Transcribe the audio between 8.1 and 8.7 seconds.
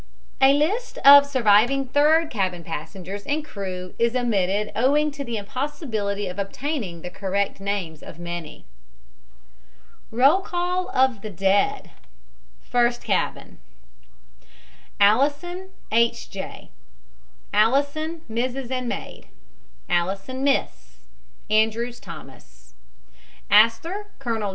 many.